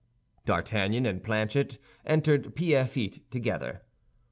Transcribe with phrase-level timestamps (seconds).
[0.47, 3.83] D'Artagnan and Planchet entered Pierrefitte together.